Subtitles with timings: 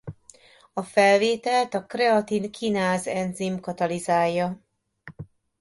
[0.73, 4.65] A felvételt a kreatin-kináz enzim katalizálja.